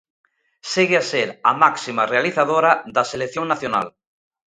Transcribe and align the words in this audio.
Segue 0.73 0.97
a 0.99 1.05
ser 1.11 1.27
a 1.49 1.51
máxima 1.63 2.03
realizadora 2.13 2.71
da 2.95 3.03
selección 3.11 3.45
nacional. 3.51 3.87